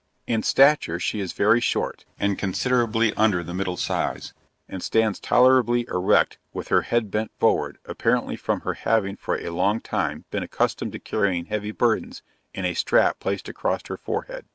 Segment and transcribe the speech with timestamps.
[0.25, 4.33] In stature she is very short, and considerably under the middle size,
[4.67, 9.49] and stands tolerably erect, with her head bent forward, apparently from her having for a
[9.49, 14.45] long time been accustomed to carrying heavy burdens in a strap placed across her forehead.